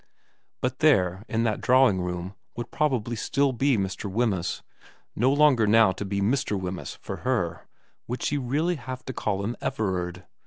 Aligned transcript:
But 0.61 0.79
there 0.79 1.23
in 1.29 1.43
that 1.43 1.61
drawing 1.61 2.01
room 2.01 2.33
would 2.55 2.71
probably 2.71 3.15
still 3.15 3.51
be 3.53 3.77
Mr. 3.77 4.09
Wemyss, 4.11 4.63
no 5.15 5.31
longer 5.31 5.67
now 5.67 5.91
to 5.91 6.03
be 6.05 6.21
Mr. 6.21 6.59
Wemyss 6.59 6.95
for 6.95 7.17
her 7.17 7.67
would 8.07 8.23
she 8.23 8.35
really 8.39 8.77
have 8.77 9.05
to 9.05 9.13
call 9.13 9.43
him 9.43 9.55
Everard 9.61 10.25